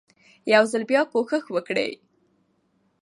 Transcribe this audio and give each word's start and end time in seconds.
يو 0.53 0.63
ځل 0.71 0.83
بيا 0.89 1.01
کوښښ 1.11 1.45
وکړئ 1.51 1.91